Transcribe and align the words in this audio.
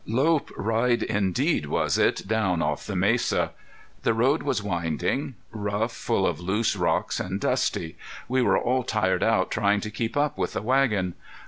Lop? 0.07 0.51
ride 0.57 1.03
indeed 1.03 1.67
was 1.67 1.99
it 1.99 2.27
down 2.27 2.59
off 2.63 2.87
the 2.87 2.95
mesa. 2.95 3.51
The 4.01 4.15
road 4.15 4.41
was 4.41 4.63
winding, 4.63 5.35
rough 5.51 5.91
full 5.91 6.25
of 6.25 6.39
loose 6.39 6.75
rocks 6.75 7.19
and 7.19 7.39
dusty. 7.39 7.97
We 8.27 8.41
were 8.41 8.57
all 8.57 8.81
tired 8.81 9.21
out 9.21 9.51
trying 9.51 9.79
to 9.81 9.91
keep 9.91 10.17
up 10.17 10.39
with 10.39 10.53
the 10.53 10.63
wagon. 10.63 11.13